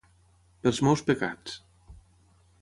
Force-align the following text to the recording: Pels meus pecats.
Pels 0.63 0.79
meus 0.87 1.03
pecats. 1.11 1.61